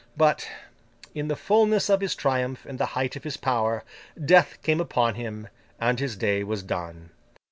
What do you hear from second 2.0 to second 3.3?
his triumph and the height of